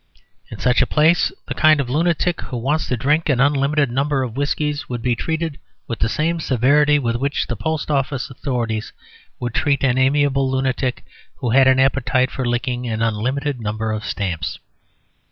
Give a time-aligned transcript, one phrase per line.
[0.49, 4.23] In such a place the kind of lunatic who wants to drink an unlimited number
[4.23, 8.93] of whiskies would be treated with the same severity with which the post office authorities
[9.39, 14.03] would treat an amiable lunatic who had an appetite for licking an unlimited number of
[14.03, 14.57] stamps.